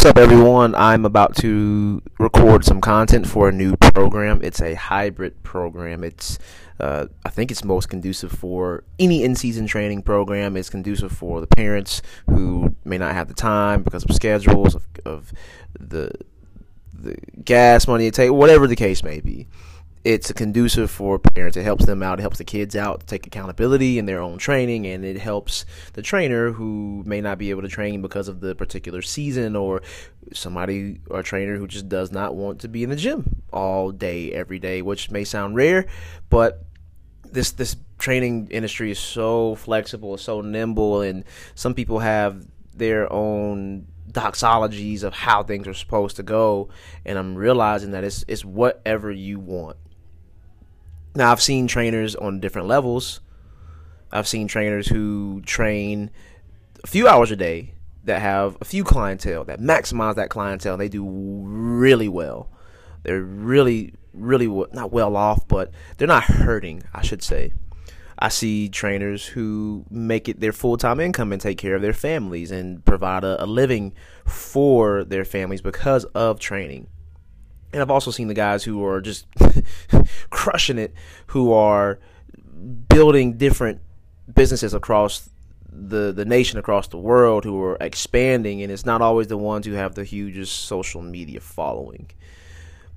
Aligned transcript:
What's 0.00 0.08
up, 0.08 0.16
everyone? 0.16 0.74
I'm 0.76 1.04
about 1.04 1.36
to 1.40 2.00
record 2.18 2.64
some 2.64 2.80
content 2.80 3.26
for 3.26 3.50
a 3.50 3.52
new 3.52 3.76
program. 3.76 4.40
It's 4.42 4.62
a 4.62 4.72
hybrid 4.72 5.42
program. 5.42 6.04
It's, 6.04 6.38
uh, 6.80 7.08
I 7.26 7.28
think, 7.28 7.50
it's 7.50 7.64
most 7.64 7.90
conducive 7.90 8.32
for 8.32 8.82
any 8.98 9.24
in-season 9.24 9.66
training 9.66 10.00
program. 10.00 10.56
It's 10.56 10.70
conducive 10.70 11.12
for 11.12 11.42
the 11.42 11.46
parents 11.46 12.00
who 12.30 12.74
may 12.82 12.96
not 12.96 13.12
have 13.12 13.28
the 13.28 13.34
time 13.34 13.82
because 13.82 14.02
of 14.02 14.16
schedules 14.16 14.74
of, 14.74 14.88
of 15.04 15.34
the 15.78 16.12
the 16.94 17.16
gas 17.44 17.86
money 17.86 18.06
it 18.06 18.14
take, 18.14 18.32
whatever 18.32 18.66
the 18.66 18.76
case 18.76 19.02
may 19.02 19.20
be 19.20 19.48
it's 20.02 20.32
conducive 20.32 20.90
for 20.90 21.18
parents. 21.18 21.58
It 21.58 21.62
helps 21.62 21.84
them 21.84 22.02
out. 22.02 22.18
It 22.18 22.22
helps 22.22 22.38
the 22.38 22.44
kids 22.44 22.74
out 22.74 23.00
to 23.00 23.06
take 23.06 23.26
accountability 23.26 23.98
in 23.98 24.06
their 24.06 24.20
own 24.20 24.38
training, 24.38 24.86
and 24.86 25.04
it 25.04 25.18
helps 25.18 25.66
the 25.92 26.00
trainer 26.00 26.52
who 26.52 27.02
may 27.04 27.20
not 27.20 27.36
be 27.36 27.50
able 27.50 27.62
to 27.62 27.68
train 27.68 28.00
because 28.00 28.26
of 28.26 28.40
the 28.40 28.54
particular 28.54 29.02
season, 29.02 29.56
or 29.56 29.82
somebody 30.32 31.00
or 31.10 31.22
trainer 31.22 31.56
who 31.56 31.66
just 31.66 31.88
does 31.88 32.10
not 32.12 32.34
want 32.34 32.60
to 32.60 32.68
be 32.68 32.82
in 32.82 32.88
the 32.88 32.96
gym 32.96 33.42
all 33.52 33.90
day 33.90 34.32
every 34.32 34.58
day, 34.58 34.80
which 34.80 35.10
may 35.10 35.24
sound 35.24 35.54
rare, 35.54 35.86
but 36.30 36.64
this 37.30 37.52
this 37.52 37.76
training 37.98 38.48
industry 38.50 38.90
is 38.90 38.98
so 38.98 39.54
flexible, 39.54 40.16
so 40.16 40.40
nimble, 40.40 41.02
and 41.02 41.24
some 41.54 41.74
people 41.74 41.98
have 41.98 42.46
their 42.74 43.12
own 43.12 43.86
doxologies 44.10 45.02
of 45.02 45.12
how 45.12 45.42
things 45.42 45.68
are 45.68 45.74
supposed 45.74 46.16
to 46.16 46.22
go, 46.22 46.70
and 47.04 47.18
I'm 47.18 47.34
realizing 47.36 47.90
that 47.90 48.02
it's 48.02 48.24
it's 48.26 48.46
whatever 48.46 49.10
you 49.10 49.38
want 49.38 49.76
now, 51.14 51.32
I've 51.32 51.42
seen 51.42 51.66
trainers 51.66 52.14
on 52.14 52.40
different 52.40 52.68
levels. 52.68 53.20
I've 54.12 54.28
seen 54.28 54.48
trainers 54.48 54.88
who 54.88 55.42
train 55.44 56.10
a 56.82 56.86
few 56.86 57.08
hours 57.08 57.30
a 57.30 57.36
day 57.36 57.74
that 58.04 58.22
have 58.22 58.56
a 58.60 58.64
few 58.64 58.84
clientele 58.84 59.44
that 59.44 59.60
maximize 59.60 60.14
that 60.16 60.30
clientele. 60.30 60.76
They 60.76 60.88
do 60.88 61.04
really 61.06 62.08
well. 62.08 62.50
They're 63.02 63.22
really, 63.22 63.94
really 64.12 64.46
not 64.72 64.92
well 64.92 65.16
off, 65.16 65.46
but 65.48 65.72
they're 65.96 66.08
not 66.08 66.24
hurting, 66.24 66.84
I 66.94 67.02
should 67.02 67.22
say. 67.22 67.52
I 68.18 68.28
see 68.28 68.68
trainers 68.68 69.26
who 69.26 69.86
make 69.90 70.28
it 70.28 70.40
their 70.40 70.52
full 70.52 70.76
time 70.76 71.00
income 71.00 71.32
and 71.32 71.40
take 71.40 71.58
care 71.58 71.74
of 71.74 71.82
their 71.82 71.94
families 71.94 72.50
and 72.50 72.84
provide 72.84 73.24
a, 73.24 73.42
a 73.42 73.46
living 73.46 73.94
for 74.26 75.04
their 75.04 75.24
families 75.24 75.62
because 75.62 76.04
of 76.06 76.38
training. 76.38 76.88
And 77.72 77.80
I've 77.80 77.90
also 77.90 78.10
seen 78.10 78.28
the 78.28 78.34
guys 78.34 78.64
who 78.64 78.84
are 78.84 79.00
just 79.00 79.26
crushing 80.30 80.78
it, 80.78 80.94
who 81.28 81.52
are 81.52 81.98
building 82.88 83.36
different 83.36 83.80
businesses 84.32 84.74
across 84.74 85.28
the 85.72 86.12
the 86.12 86.24
nation, 86.24 86.58
across 86.58 86.88
the 86.88 86.98
world, 86.98 87.44
who 87.44 87.62
are 87.62 87.76
expanding, 87.80 88.62
and 88.62 88.72
it's 88.72 88.84
not 88.84 89.00
always 89.00 89.28
the 89.28 89.36
ones 89.36 89.66
who 89.66 89.72
have 89.72 89.94
the 89.94 90.04
hugest 90.04 90.64
social 90.64 91.00
media 91.00 91.40
following. 91.40 92.10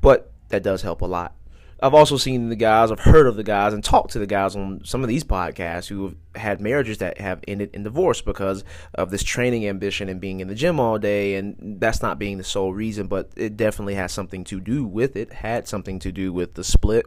But 0.01 0.31
that 0.49 0.63
does 0.63 0.81
help 0.81 1.01
a 1.01 1.05
lot. 1.05 1.35
I've 1.83 1.93
also 1.93 2.15
seen 2.15 2.47
the 2.47 2.55
guys, 2.55 2.91
I've 2.91 3.01
heard 3.01 3.27
of 3.27 3.35
the 3.35 3.43
guys, 3.43 3.73
and 3.73 3.83
talked 3.83 4.11
to 4.11 4.19
the 4.19 4.25
guys 4.25 4.55
on 4.55 4.85
some 4.85 5.01
of 5.01 5.09
these 5.09 5.25
podcasts 5.25 5.87
who 5.87 6.05
have 6.05 6.15
had 6.33 6.61
marriages 6.61 6.99
that 6.99 7.17
have 7.17 7.41
ended 7.45 7.71
in 7.73 7.83
divorce 7.83 8.21
because 8.21 8.63
of 8.93 9.11
this 9.11 9.21
training 9.21 9.67
ambition 9.67 10.07
and 10.07 10.21
being 10.21 10.39
in 10.39 10.47
the 10.47 10.55
gym 10.55 10.79
all 10.79 10.97
day. 10.97 11.35
And 11.35 11.81
that's 11.81 12.01
not 12.01 12.17
being 12.17 12.37
the 12.37 12.43
sole 12.45 12.73
reason, 12.73 13.07
but 13.07 13.31
it 13.35 13.57
definitely 13.57 13.95
has 13.95 14.13
something 14.13 14.45
to 14.45 14.61
do 14.61 14.85
with 14.85 15.17
it, 15.17 15.33
had 15.33 15.67
something 15.67 15.99
to 15.99 16.11
do 16.13 16.31
with 16.31 16.53
the 16.53 16.63
split. 16.63 17.05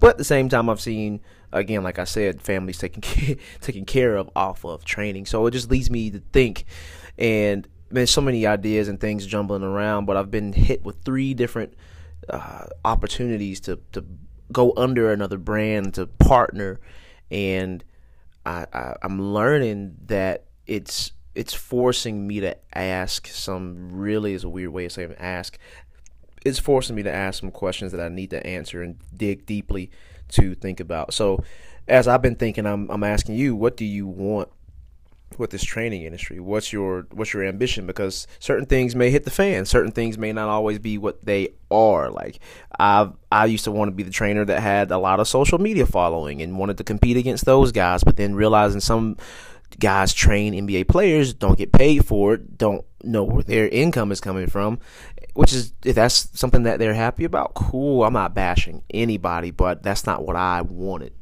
But 0.00 0.10
at 0.10 0.18
the 0.18 0.24
same 0.24 0.48
time, 0.48 0.68
I've 0.68 0.80
seen 0.80 1.20
again, 1.52 1.84
like 1.84 2.00
I 2.00 2.04
said, 2.04 2.42
families 2.42 2.78
taking 2.78 3.00
care, 3.02 3.36
taken 3.60 3.84
care 3.84 4.16
of 4.16 4.28
off 4.34 4.64
of 4.64 4.84
training. 4.84 5.26
So 5.26 5.46
it 5.46 5.52
just 5.52 5.70
leads 5.70 5.90
me 5.90 6.10
to 6.10 6.20
think, 6.32 6.64
and 7.18 7.68
there's 7.88 8.10
so 8.10 8.20
many 8.20 8.48
ideas 8.48 8.88
and 8.88 9.00
things 9.00 9.24
jumbling 9.26 9.62
around. 9.62 10.06
But 10.06 10.16
I've 10.16 10.32
been 10.32 10.52
hit 10.54 10.84
with 10.84 10.96
three 11.04 11.34
different 11.34 11.74
uh, 12.30 12.66
opportunities 12.84 13.60
to 13.60 13.78
to 13.92 14.04
go 14.52 14.72
under 14.76 15.12
another 15.12 15.38
brand 15.38 15.94
to 15.94 16.06
partner, 16.06 16.80
and 17.30 17.84
I, 18.44 18.66
I 18.72 18.94
I'm 19.02 19.20
learning 19.20 19.96
that 20.06 20.44
it's 20.66 21.12
it's 21.34 21.54
forcing 21.54 22.26
me 22.26 22.40
to 22.40 22.56
ask 22.76 23.26
some 23.26 23.92
really 23.92 24.32
is 24.32 24.44
a 24.44 24.48
weird 24.48 24.70
way 24.70 24.86
of 24.86 24.92
saying 24.92 25.14
ask. 25.18 25.58
It's 26.44 26.58
forcing 26.60 26.94
me 26.94 27.02
to 27.02 27.12
ask 27.12 27.40
some 27.40 27.50
questions 27.50 27.90
that 27.90 28.00
I 28.00 28.08
need 28.08 28.30
to 28.30 28.46
answer 28.46 28.80
and 28.80 28.98
dig 29.14 29.46
deeply 29.46 29.90
to 30.28 30.54
think 30.54 30.78
about. 30.78 31.12
So, 31.12 31.42
as 31.88 32.06
I've 32.06 32.22
been 32.22 32.36
thinking, 32.36 32.66
I'm 32.66 32.88
I'm 32.90 33.04
asking 33.04 33.34
you, 33.34 33.56
what 33.56 33.76
do 33.76 33.84
you 33.84 34.06
want 34.06 34.48
with 35.38 35.50
this 35.50 35.64
training 35.64 36.02
industry? 36.02 36.40
What's 36.40 36.72
your 36.72 37.06
what's 37.12 37.32
your 37.32 37.44
ambition? 37.44 37.86
Because 37.86 38.26
certain 38.38 38.66
things 38.66 38.94
may 38.94 39.10
hit 39.10 39.24
the 39.24 39.30
fan. 39.30 39.66
Certain 39.66 39.92
things 39.92 40.18
may 40.18 40.32
not 40.32 40.48
always 40.48 40.78
be 40.78 40.98
what 40.98 41.24
they 41.24 41.50
are. 41.70 42.10
Like 42.10 42.40
I 42.78 43.10
I 43.30 43.46
used 43.46 43.64
to 43.64 43.72
want 43.72 43.88
to 43.88 43.94
be 43.94 44.02
the 44.02 44.10
trainer 44.10 44.44
that 44.44 44.60
had 44.60 44.90
a 44.90 44.98
lot 44.98 45.20
of 45.20 45.28
social 45.28 45.58
media 45.58 45.86
following 45.86 46.42
and 46.42 46.58
wanted 46.58 46.78
to 46.78 46.84
compete 46.84 47.16
against 47.16 47.44
those 47.44 47.72
guys, 47.72 48.04
but 48.04 48.16
then 48.16 48.34
realizing 48.34 48.80
some 48.80 49.16
guys 49.78 50.14
train 50.14 50.54
NBA 50.54 50.88
players 50.88 51.34
don't 51.34 51.58
get 51.58 51.72
paid 51.72 52.04
for 52.06 52.34
it, 52.34 52.56
don't 52.56 52.84
know 53.02 53.24
where 53.24 53.42
their 53.42 53.68
income 53.68 54.12
is 54.12 54.20
coming 54.20 54.46
from, 54.46 54.78
which 55.34 55.52
is 55.52 55.72
if 55.84 55.94
that's 55.94 56.28
something 56.38 56.62
that 56.62 56.78
they're 56.78 56.94
happy 56.94 57.24
about, 57.24 57.54
cool. 57.54 58.04
I'm 58.04 58.12
not 58.12 58.34
bashing 58.34 58.82
anybody, 58.90 59.50
but 59.50 59.82
that's 59.82 60.06
not 60.06 60.24
what 60.24 60.36
I 60.36 60.62
wanted 60.62 61.12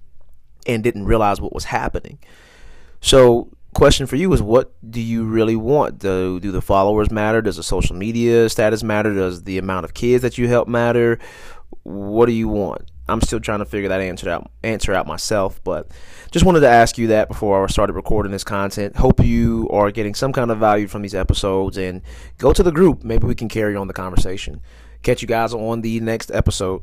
and 0.66 0.82
didn't 0.82 1.06
realize 1.06 1.40
what 1.40 1.52
was 1.52 1.64
happening. 1.64 2.18
So 3.00 3.50
question 3.74 4.06
for 4.06 4.16
you 4.16 4.32
is 4.32 4.40
what 4.40 4.72
do 4.88 5.00
you 5.00 5.24
really 5.24 5.56
want? 5.56 5.98
Do 5.98 6.40
do 6.40 6.50
the 6.50 6.62
followers 6.62 7.10
matter? 7.10 7.42
Does 7.42 7.56
the 7.56 7.62
social 7.62 7.96
media 7.96 8.48
status 8.48 8.82
matter? 8.82 9.12
Does 9.12 9.42
the 9.42 9.58
amount 9.58 9.84
of 9.84 9.94
kids 9.94 10.22
that 10.22 10.38
you 10.38 10.48
help 10.48 10.68
matter? 10.68 11.18
What 11.82 12.26
do 12.26 12.32
you 12.32 12.48
want? 12.48 12.90
I'm 13.06 13.20
still 13.20 13.40
trying 13.40 13.58
to 13.58 13.66
figure 13.66 13.90
that 13.90 14.00
answer 14.00 14.30
out 14.30 14.50
answer 14.62 14.94
out 14.94 15.06
myself, 15.06 15.62
but 15.62 15.90
just 16.30 16.46
wanted 16.46 16.60
to 16.60 16.68
ask 16.68 16.96
you 16.96 17.08
that 17.08 17.28
before 17.28 17.62
I 17.62 17.66
started 17.66 17.92
recording 17.92 18.32
this 18.32 18.44
content. 18.44 18.96
Hope 18.96 19.22
you 19.22 19.68
are 19.70 19.90
getting 19.90 20.14
some 20.14 20.32
kind 20.32 20.50
of 20.50 20.58
value 20.58 20.86
from 20.86 21.02
these 21.02 21.14
episodes 21.14 21.76
and 21.76 22.00
go 22.38 22.52
to 22.52 22.62
the 22.62 22.72
group. 22.72 23.04
Maybe 23.04 23.26
we 23.26 23.34
can 23.34 23.48
carry 23.48 23.76
on 23.76 23.88
the 23.88 23.92
conversation. 23.92 24.62
Catch 25.02 25.20
you 25.20 25.28
guys 25.28 25.52
on 25.52 25.82
the 25.82 26.00
next 26.00 26.30
episode. 26.30 26.82